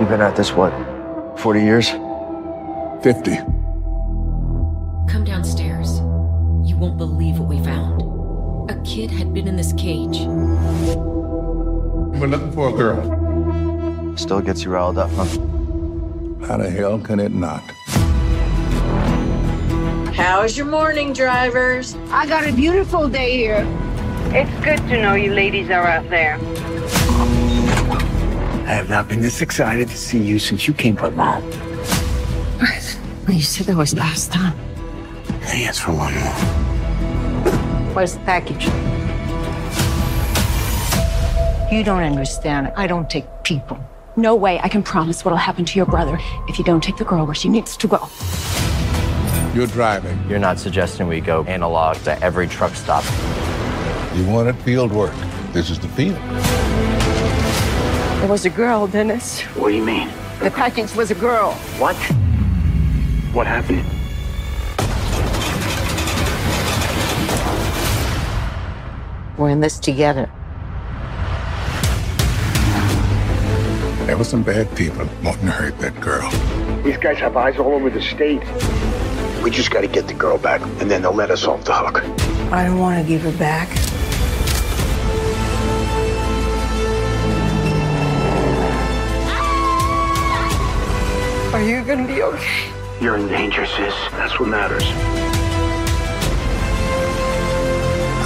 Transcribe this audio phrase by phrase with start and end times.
[0.00, 0.72] You've been at this, what,
[1.38, 1.88] 40 years?
[3.04, 3.36] 50.
[5.08, 6.00] Come downstairs.
[6.68, 8.02] You won't believe what we found.
[8.72, 10.26] A kid had been in this cage.
[12.18, 14.16] We're looking for a girl.
[14.16, 15.26] Still gets you riled up, huh?
[16.46, 17.62] How the hell can it not?
[20.12, 21.94] How's your morning, drivers?
[22.10, 23.64] I got a beautiful day here.
[24.32, 26.40] It's good to know you ladies are out there.
[28.66, 31.44] I have not been this excited to see you since you came from home.
[33.28, 34.56] You said that was last time.
[35.46, 36.32] I Yes, for one more.
[37.94, 38.64] Where's the package?
[41.72, 42.72] You don't understand.
[42.76, 43.78] I don't take people.
[44.16, 47.04] No way I can promise what'll happen to your brother if you don't take the
[47.04, 48.08] girl where she needs to go.
[49.54, 50.18] You're driving.
[50.28, 53.04] You're not suggesting we go analog to every truck stop.
[54.14, 55.14] You wanted field work.
[55.52, 56.18] This is the field.
[58.24, 59.42] It was a girl, Dennis.
[59.54, 60.08] What do you mean?
[60.40, 61.52] The package was a girl.
[61.76, 61.94] What?
[63.34, 63.84] What happened?
[69.36, 70.30] We're in this together.
[74.06, 76.30] There were some bad people wanting to hurt that girl.
[76.82, 78.42] These guys have eyes all over the state.
[79.42, 81.74] We just got to get the girl back, and then they'll let us off the
[81.74, 82.02] hook.
[82.50, 83.68] I don't want to give her back.
[91.64, 92.70] You gonna be okay?
[93.00, 93.94] You're in danger, sis.
[94.12, 94.82] That's what matters.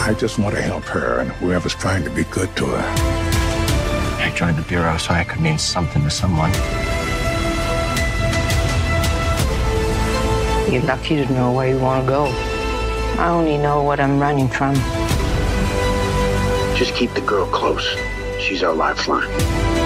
[0.07, 2.83] I just want to help her and whoever's trying to be good to her.
[4.21, 6.53] I joined the Bureau so I could mean something to someone.
[10.73, 12.25] You're lucky to know where you want to go.
[13.19, 14.75] I only know what I'm running from.
[16.77, 17.87] Just keep the girl close.
[18.41, 19.78] She's our lifeline.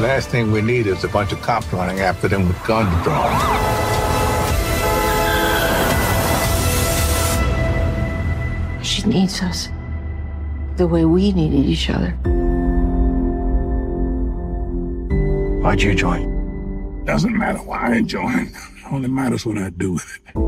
[0.00, 3.34] Last thing we need is a bunch of cops running after them with guns drawn.
[8.80, 9.70] She needs us
[10.76, 12.12] the way we needed each other.
[15.62, 17.04] Why'd you join?
[17.04, 18.52] Doesn't matter why I join.
[18.92, 20.47] Only matters what I do with it.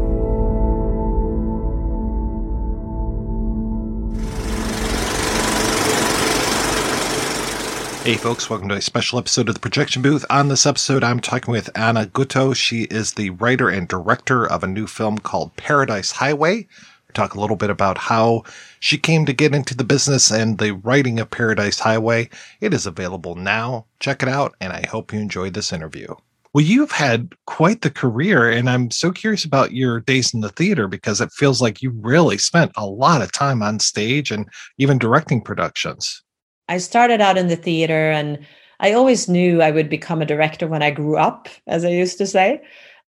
[8.02, 10.24] Hey folks, welcome to a special episode of the Projection Booth.
[10.30, 12.56] On this episode, I'm talking with Anna Gutto.
[12.56, 16.56] She is the writer and director of a new film called Paradise Highway.
[16.56, 18.44] We talk a little bit about how
[18.80, 22.30] she came to get into the business and the writing of Paradise Highway.
[22.62, 23.84] It is available now.
[24.00, 26.14] Check it out, and I hope you enjoyed this interview.
[26.54, 30.48] Well, you've had quite the career, and I'm so curious about your days in the
[30.48, 34.48] theater because it feels like you really spent a lot of time on stage and
[34.78, 36.22] even directing productions.
[36.70, 38.38] I started out in the theater and
[38.78, 42.16] I always knew I would become a director when I grew up, as I used
[42.18, 42.62] to say.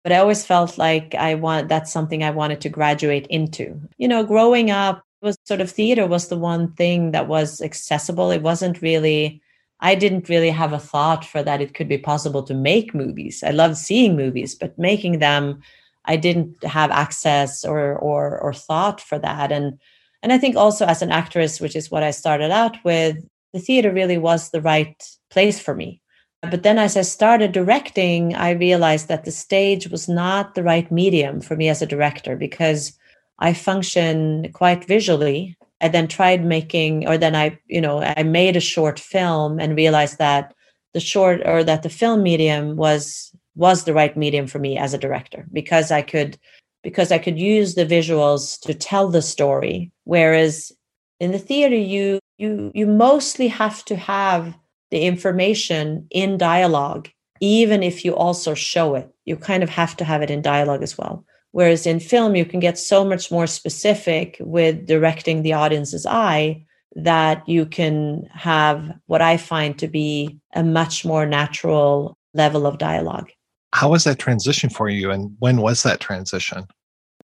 [0.02, 3.80] But I always felt like I want that's something I wanted to graduate into.
[3.96, 8.32] You know, growing up was sort of theater was the one thing that was accessible.
[8.32, 9.40] It wasn't really
[9.80, 13.44] I didn't really have a thought for that it could be possible to make movies.
[13.46, 15.62] I loved seeing movies, but making them
[16.06, 19.52] I didn't have access or or or thought for that.
[19.52, 19.78] And
[20.24, 23.16] and I think also as an actress, which is what I started out with,
[23.54, 26.02] the theater really was the right place for me.
[26.42, 30.90] But then as I started directing, I realized that the stage was not the right
[30.90, 32.98] medium for me as a director because
[33.38, 35.56] I function quite visually.
[35.80, 39.76] I then tried making, or then I, you know, I made a short film and
[39.76, 40.52] realized that
[40.92, 44.94] the short or that the film medium was was the right medium for me as
[44.94, 46.38] a director because I could
[46.82, 49.92] because I could use the visuals to tell the story.
[50.04, 50.72] Whereas
[51.20, 54.54] in the theater, you you you mostly have to have
[54.90, 57.08] the information in dialogue
[57.40, 59.12] even if you also show it.
[59.24, 61.24] You kind of have to have it in dialogue as well.
[61.50, 66.64] Whereas in film you can get so much more specific with directing the audience's eye
[66.96, 72.78] that you can have what i find to be a much more natural level of
[72.78, 73.30] dialogue.
[73.72, 76.66] How was that transition for you, and when was that transition?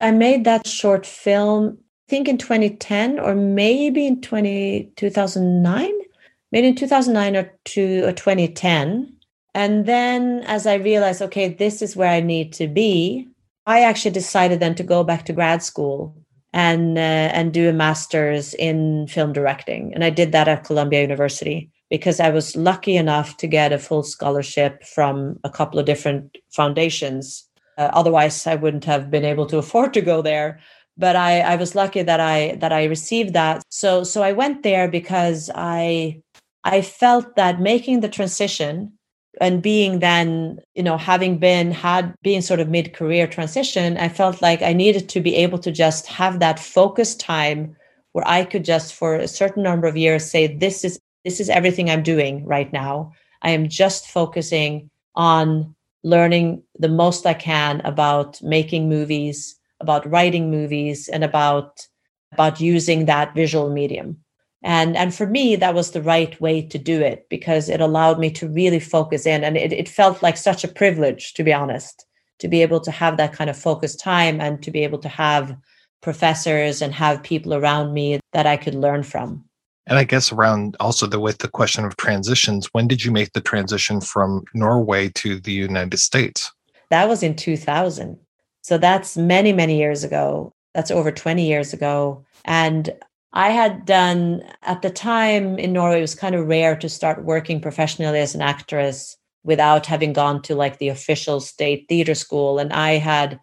[0.00, 1.78] I made that short film,
[2.08, 5.92] think in 2010 or maybe in 20, 2009,
[6.52, 9.12] maybe in 2009 or, two, or 2010.
[9.54, 13.28] And then as I realized, okay, this is where I need to be,
[13.66, 16.16] I actually decided then to go back to grad school
[16.52, 19.92] and uh, and do a master's in film directing.
[19.94, 23.78] And i did that at columbia university because i was lucky enough to get a
[23.78, 27.44] full scholarship from a couple of different foundations.
[27.76, 30.58] Uh, otherwise i wouldn't have been able to afford to go there
[30.98, 33.62] but I, I was lucky that i that i received that.
[33.70, 36.20] So so i went there because i
[36.64, 38.92] i felt that making the transition
[39.40, 44.42] and being then you know having been had being sort of mid-career transition i felt
[44.42, 47.76] like i needed to be able to just have that focus time
[48.12, 51.50] where i could just for a certain number of years say this is this is
[51.50, 53.12] everything i'm doing right now.
[53.42, 60.50] I am just focusing on learning the most i can about making movies about writing
[60.50, 61.86] movies and about
[62.32, 64.18] about using that visual medium.
[64.62, 68.18] And and for me that was the right way to do it because it allowed
[68.18, 71.52] me to really focus in and it, it felt like such a privilege to be
[71.52, 72.04] honest
[72.40, 75.08] to be able to have that kind of focused time and to be able to
[75.08, 75.56] have
[76.00, 79.44] professors and have people around me that i could learn from.
[79.86, 83.32] And i guess around also the with the question of transitions when did you make
[83.34, 86.50] the transition from norway to the united states?
[86.90, 88.18] That was in 2000
[88.68, 92.90] so that's many many years ago that's over 20 years ago and
[93.32, 97.24] I had done at the time in Norway, it was kind of rare to start
[97.24, 102.58] working professionally as an actress without having gone to like the official state theater school.
[102.58, 103.38] And I had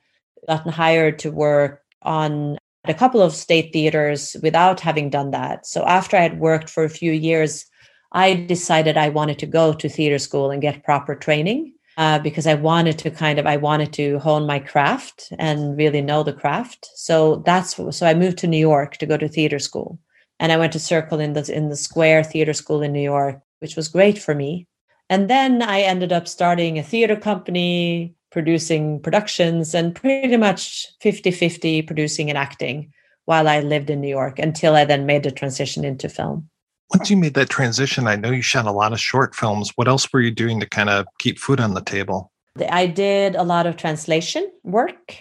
[0.48, 5.66] gotten hired to work on a couple of state theaters without having done that.
[5.66, 7.66] So after I had worked for a few years,
[8.12, 12.48] I decided I wanted to go to theater school and get proper training uh, because
[12.48, 16.34] I wanted to kind of I wanted to hone my craft and really know the
[16.34, 16.90] craft.
[16.96, 20.00] So that's so I moved to New York to go to theater school,
[20.40, 23.40] and I went to Circle in the in the Square Theater School in New York,
[23.60, 24.68] which was great for me.
[25.10, 31.32] And then I ended up starting a theater company, producing productions, and pretty much 50
[31.32, 32.92] 50 producing and acting
[33.26, 36.50] while I lived in New York until I then made the transition into film
[36.98, 39.72] once you made that transition, I know you shot a lot of short films.
[39.76, 42.32] What else were you doing to kind of keep food on the table?
[42.70, 45.18] I did a lot of translation work,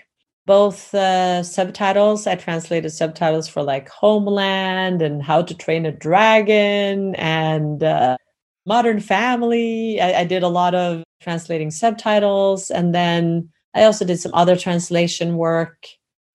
[0.46, 2.28] both uh, subtitles.
[2.28, 8.16] I translated subtitles for like Homeland and How to Train a Dragon and uh,
[8.66, 10.00] Modern Family.
[10.00, 12.70] I, I did a lot of translating subtitles.
[12.70, 15.88] And then I also did some other translation work.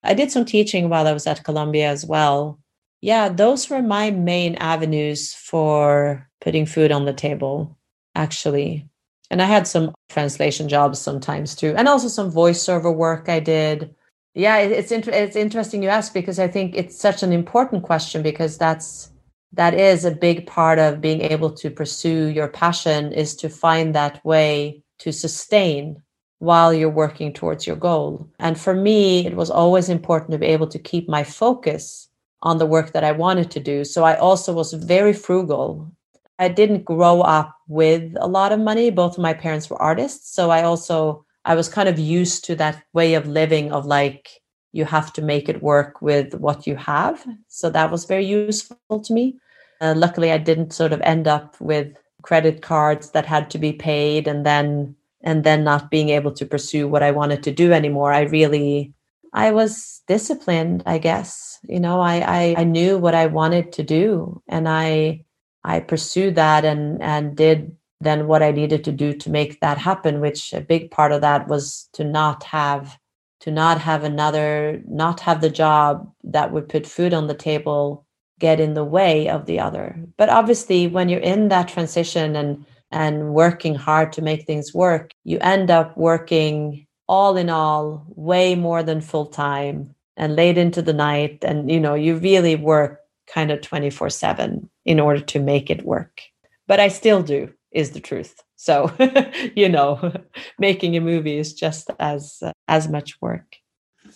[0.03, 2.59] I did some teaching while I was at Columbia as well
[3.01, 7.77] yeah, those were my main avenues for putting food on the table,
[8.15, 8.87] actually.
[9.31, 13.93] And I had some translation jobs sometimes too, and also some voiceover work I did.
[14.33, 18.21] Yeah, it's inter- it's interesting you ask because I think it's such an important question
[18.21, 19.11] because that's
[19.53, 23.95] that is a big part of being able to pursue your passion is to find
[23.95, 26.01] that way to sustain
[26.39, 28.29] while you're working towards your goal.
[28.39, 32.08] And for me, it was always important to be able to keep my focus
[32.41, 33.83] on the work that I wanted to do.
[33.83, 35.91] So I also was very frugal.
[36.39, 38.89] I didn't grow up with a lot of money.
[38.91, 40.33] Both of my parents were artists.
[40.33, 44.29] So I also, I was kind of used to that way of living of like,
[44.71, 47.25] you have to make it work with what you have.
[47.47, 49.37] So that was very useful to me.
[49.81, 53.73] Uh, luckily, I didn't sort of end up with credit cards that had to be
[53.73, 57.73] paid and then and then not being able to pursue what I wanted to do
[57.73, 58.13] anymore.
[58.13, 58.93] I really
[59.33, 61.59] I was disciplined, I guess.
[61.63, 65.23] You know, I, I, I knew what I wanted to do and I
[65.63, 69.77] I pursued that and and did then what I needed to do to make that
[69.77, 72.97] happen, which a big part of that was to not have
[73.41, 78.05] to not have another not have the job that would put food on the table
[78.39, 80.01] get in the way of the other.
[80.17, 85.11] But obviously when you're in that transition and and working hard to make things work,
[85.23, 90.81] you end up working all in all way more than full time and late into
[90.81, 91.43] the night.
[91.43, 95.83] And you know you really work kind of 24 7 in order to make it
[95.85, 96.21] work.
[96.67, 98.41] But i still do is the truth.
[98.55, 98.93] So
[99.55, 100.13] you know
[100.59, 103.55] making a movie is just as as much work.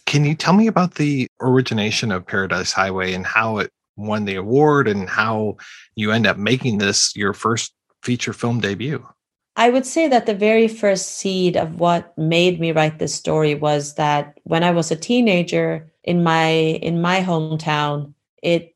[0.05, 4.35] Can you tell me about the origination of paradise highway and how it won the
[4.35, 5.57] award and how
[5.95, 7.73] you end up making this your first
[8.03, 9.03] feature film debut
[9.55, 13.53] I would say that the very first seed of what made me write this story
[13.53, 18.73] was that when I was a teenager in my in my hometown, it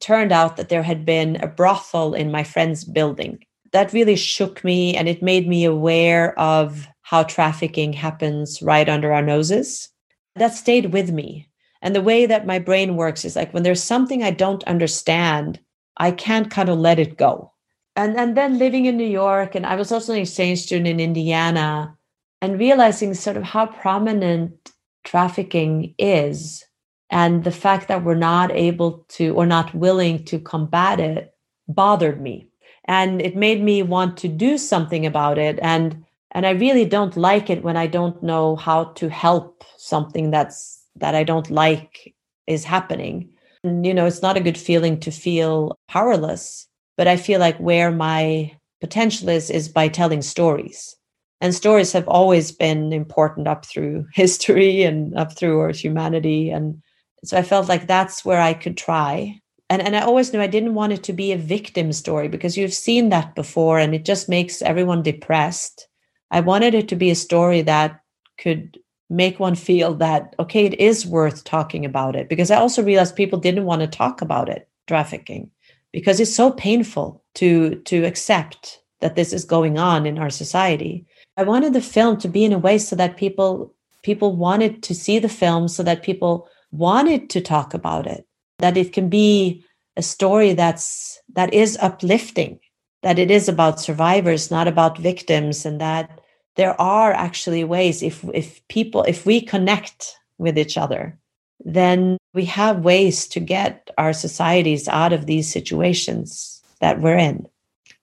[0.00, 3.44] turned out that there had been a brothel in my friend's building.
[3.72, 9.12] That really shook me and it made me aware of how trafficking happens right under
[9.12, 9.88] our noses.
[10.34, 11.48] That stayed with me.
[11.80, 15.60] And the way that my brain works is like when there's something I don't understand,
[15.96, 17.52] I can't kind of let it go.
[17.98, 21.00] And, and then living in New York, and I was also an exchange student in
[21.00, 21.98] Indiana,
[22.40, 24.70] and realizing sort of how prominent
[25.02, 26.64] trafficking is
[27.10, 31.34] and the fact that we're not able to or not willing to combat it
[31.66, 32.48] bothered me.
[32.84, 37.16] And it made me want to do something about it and and i really don't
[37.16, 42.14] like it when i don't know how to help something that's that i don't like
[42.46, 43.30] is happening.
[43.64, 46.67] And you know it's not a good feeling to feel powerless
[46.98, 50.94] but i feel like where my potential is is by telling stories.
[51.40, 56.50] And stories have always been important up through history and up through our humanity.
[56.50, 56.80] And
[57.24, 59.40] so i felt like that's where i could try.
[59.70, 62.56] And and I always knew I didn't want it to be a victim story because
[62.56, 65.88] you've seen that before and it just makes everyone depressed.
[66.30, 68.00] I wanted it to be a story that
[68.38, 68.78] could
[69.10, 73.16] make one feel that okay it is worth talking about it because I also realized
[73.16, 75.50] people didn't want to talk about it trafficking
[75.92, 81.06] because it's so painful to to accept that this is going on in our society.
[81.36, 84.94] I wanted the film to be in a way so that people people wanted to
[84.94, 88.26] see the film so that people wanted to talk about it
[88.58, 89.64] that it can be
[89.96, 92.58] a story that's that is uplifting
[93.02, 96.20] that it is about survivors not about victims and that
[96.56, 101.18] there are actually ways if if people if we connect with each other
[101.64, 107.46] then we have ways to get our societies out of these situations that we're in.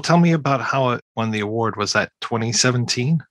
[0.04, 1.78] Tell me about how it won the award.
[1.78, 3.24] Was that 2017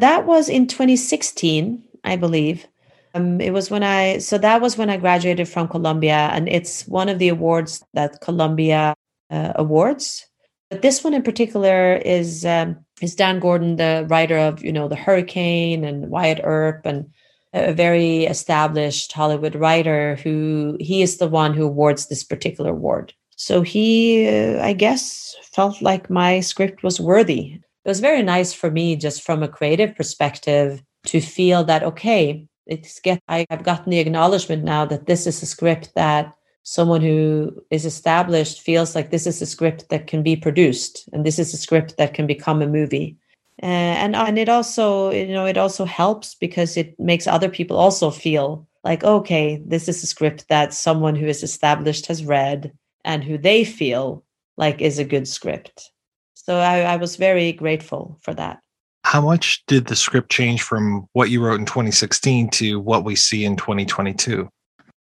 [0.00, 2.66] that was in 2016 i believe.
[3.14, 6.86] Um, it was when I, so that was when I graduated from Columbia, and it's
[6.86, 8.94] one of the awards that Columbia
[9.30, 10.26] uh, awards.
[10.70, 14.86] But this one in particular is um, is Dan Gordon, the writer of you know
[14.88, 17.10] the Hurricane and Wyatt Earp, and
[17.52, 23.12] a very established Hollywood writer who he is the one who awards this particular award.
[23.36, 27.60] So he, uh, I guess, felt like my script was worthy.
[27.84, 32.46] It was very nice for me, just from a creative perspective, to feel that okay,
[32.66, 37.00] it's get I, have gotten the acknowledgement now that this is a script that someone
[37.00, 41.38] who is established feels like this is a script that can be produced and this
[41.38, 43.16] is a script that can become a movie
[43.62, 47.76] Eh, and and it also you know it also helps because it makes other people
[47.76, 52.72] also feel like okay this is a script that someone who is established has read
[53.04, 54.24] and who they feel
[54.56, 55.90] like is a good script
[56.32, 58.60] so I, I was very grateful for that
[59.04, 63.16] how much did the script change from what you wrote in 2016 to what we
[63.16, 64.48] see in 2022?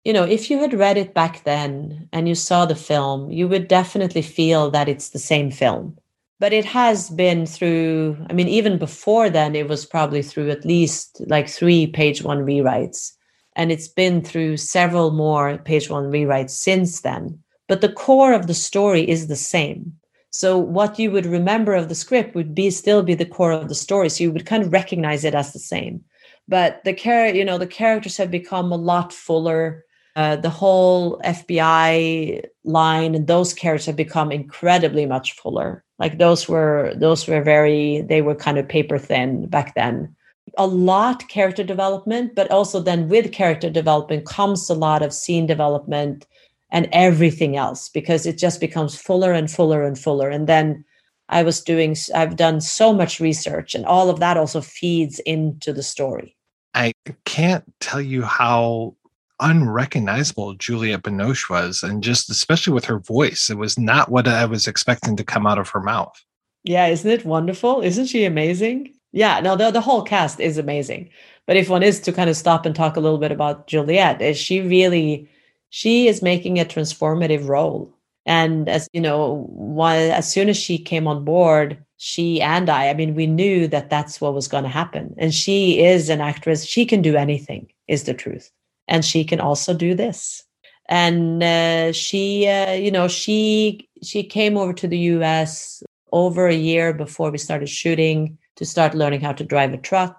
[0.06, 3.48] You know, if you had read it back then and you saw the film, you
[3.50, 5.98] would definitely feel that it's the same film.
[6.40, 10.66] But it has been through, I mean, even before then, it was probably through at
[10.66, 13.14] least like three page one rewrites.
[13.56, 17.40] And it's been through several more page one rewrites since then.
[17.68, 19.94] But the core of the story is the same.
[20.30, 23.70] So what you would remember of the script would be still be the core of
[23.70, 24.10] the story.
[24.10, 26.04] So you would kind of recognize it as the same.
[26.48, 29.84] But the char- you know, the characters have become a lot fuller.
[30.18, 35.86] Uh, the whole FBI line and those characters have become incredibly much fuller.
[36.00, 40.14] Like those were those were very they were kind of paper thin back then.
[40.58, 45.46] A lot character development, but also then with character development comes a lot of scene
[45.46, 46.26] development
[46.72, 50.84] and everything else because it just becomes fuller and fuller and fuller and then
[51.30, 55.72] i was doing i've done so much research and all of that also feeds into
[55.72, 56.36] the story
[56.74, 56.92] i
[57.26, 58.96] can't tell you how
[59.40, 64.46] unrecognizable juliette binoche was and just especially with her voice it was not what i
[64.46, 66.24] was expecting to come out of her mouth
[66.64, 71.10] yeah isn't it wonderful isn't she amazing yeah no the, the whole cast is amazing
[71.48, 74.22] but if one is to kind of stop and talk a little bit about Juliette,
[74.22, 75.28] is she really
[75.70, 77.94] she is making a transformative role.
[78.26, 82.90] And as you know, while, as soon as she came on board, she and I,
[82.90, 85.16] I mean, we knew that that's what was going to happen.
[85.18, 86.66] And she is an actress.
[86.66, 88.52] She can do anything, is the truth.
[88.88, 90.44] And she can also do this.
[90.90, 95.84] And uh, she, uh, you know, she she came over to the U.S.
[96.12, 100.18] over a year before we started shooting to start learning how to drive a truck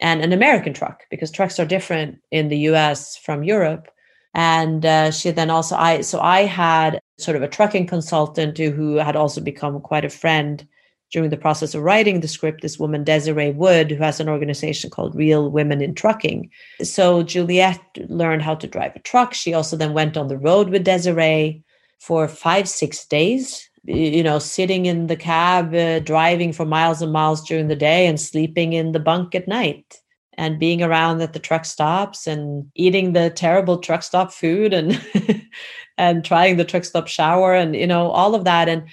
[0.00, 3.16] and an American truck because trucks are different in the U.S.
[3.16, 3.88] from Europe
[4.34, 8.70] and uh, she then also i so i had sort of a trucking consultant who,
[8.70, 10.66] who had also become quite a friend
[11.12, 14.90] during the process of writing the script this woman desiree wood who has an organization
[14.90, 16.50] called real women in trucking.
[16.82, 19.34] So juliette learned how to drive a truck.
[19.34, 21.62] She also then went on the road with desiree
[22.00, 27.12] for five six days you know, sitting in the cab, uh, driving for miles and
[27.12, 30.00] miles during the day and sleeping in the bunk at night
[30.36, 35.00] and being around at the truck stops and eating the terrible truck stop food and
[35.98, 38.68] and trying the truck stop shower and you know all of that.
[38.68, 38.84] And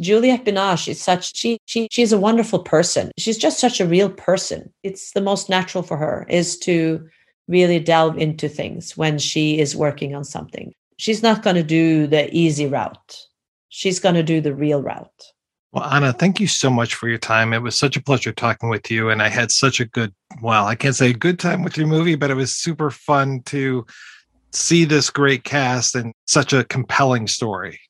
[0.00, 3.12] Juliette Binoche is such she she she's a wonderful person.
[3.18, 4.72] She's just such a real person.
[4.82, 7.06] It's the most natural for her is to
[7.48, 10.72] really delve into things when she is working on something.
[10.96, 13.18] She's not going to do the easy route.
[13.68, 15.22] She's going to do the real route.
[15.72, 17.54] Well, Anna, thank you so much for your time.
[17.54, 19.08] It was such a pleasure talking with you.
[19.08, 21.86] And I had such a good, well, I can't say a good time with your
[21.86, 23.86] movie, but it was super fun to
[24.52, 27.80] see this great cast and such a compelling story.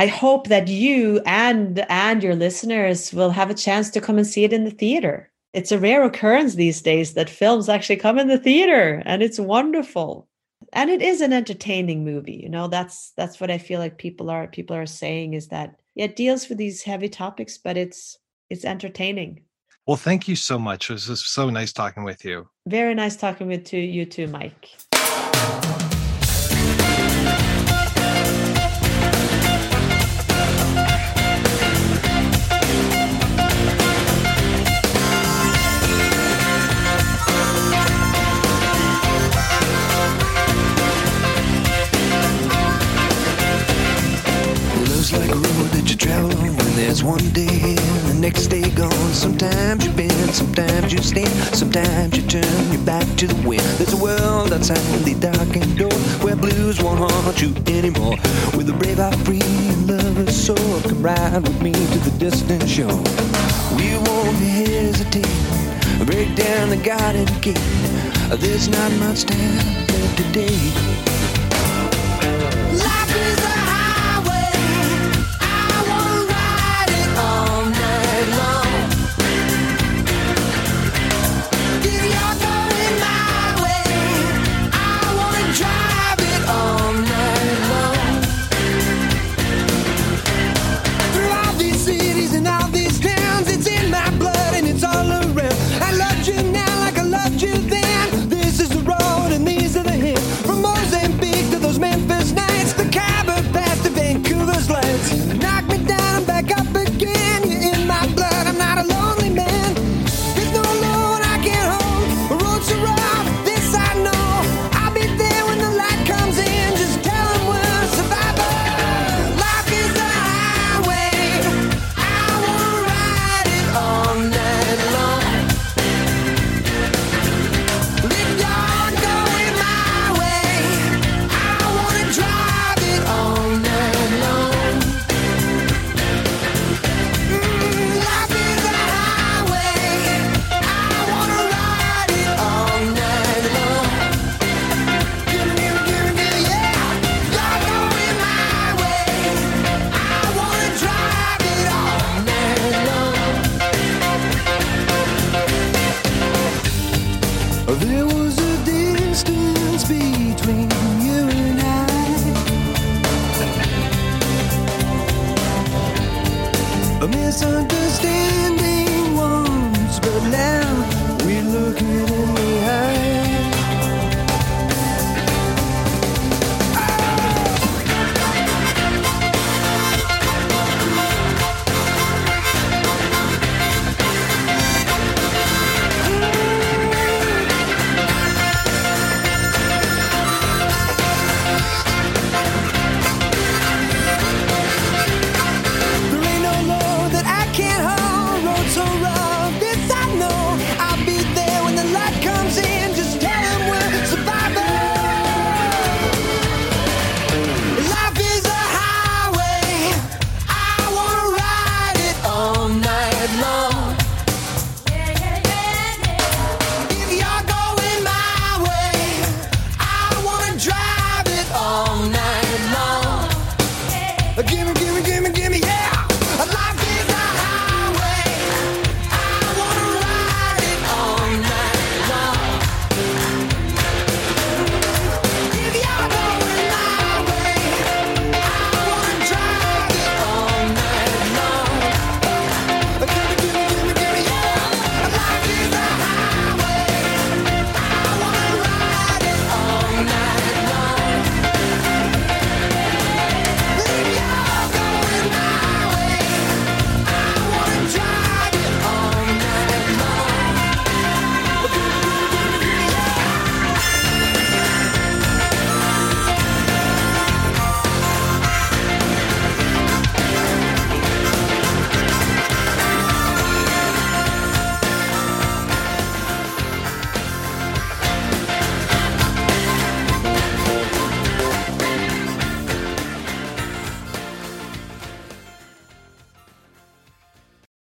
[0.00, 4.26] I hope that you and and your listeners will have a chance to come and
[4.26, 5.30] see it in the theater.
[5.52, 9.38] It's a rare occurrence these days that films actually come in the theater and it's
[9.38, 10.26] wonderful.
[10.72, 12.40] And it is an entertaining movie.
[12.42, 15.78] You know, that's that's what I feel like people are people are saying is that
[15.94, 18.16] yeah, it deals with these heavy topics, but it's
[18.48, 19.42] it's entertaining.
[19.86, 20.88] Well, thank you so much.
[20.88, 22.48] It was so nice talking with you.
[22.66, 24.70] Very nice talking with you too, Mike.
[47.10, 49.12] One day and the next day gone.
[49.12, 53.66] Sometimes you bend, sometimes you stand, sometimes you turn your back to the wind.
[53.78, 58.16] There's a world outside the darkened door where blues won't haunt you anymore.
[58.56, 62.68] With a brave heart free and lover's soul, come ride with me to the distant
[62.68, 63.02] shore.
[63.76, 67.58] We won't hesitate, break down the garden gate.
[68.38, 69.56] There's not much time
[69.90, 70.99] left today.